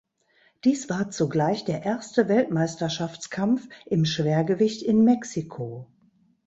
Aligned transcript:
Dies 0.63 0.89
war 0.89 1.11
zugleich 1.11 1.63
der 1.63 1.83
erste 1.85 2.27
Weltmeisterschaftskampf 2.27 3.67
im 3.85 4.03
Schwergewicht 4.05 4.81
in 4.81 5.03
Mexiko. 5.03 5.91